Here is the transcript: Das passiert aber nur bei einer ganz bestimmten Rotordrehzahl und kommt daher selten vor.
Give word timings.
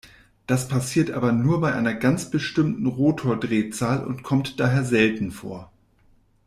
Das 0.47 0.67
passiert 0.67 1.11
aber 1.11 1.31
nur 1.31 1.61
bei 1.61 1.75
einer 1.75 1.93
ganz 1.93 2.31
bestimmten 2.31 2.87
Rotordrehzahl 2.87 4.03
und 4.03 4.23
kommt 4.23 4.59
daher 4.59 4.83
selten 4.83 5.29
vor. 5.29 5.71